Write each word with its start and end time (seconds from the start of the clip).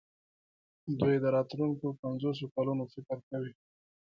دوی 0.99 1.15
د 1.23 1.25
راتلونکو 1.35 1.87
پنځوسو 2.01 2.45
کلونو 2.55 2.83
فکر 2.93 3.17
کوي. 3.29 3.53